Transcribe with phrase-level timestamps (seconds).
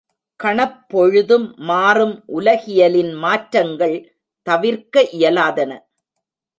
[0.39, 3.97] கணப் பொழுதும் மாறும் உலகியலின் மாற்றங்கள்
[4.47, 5.71] தவிர்க்க இயலாதன.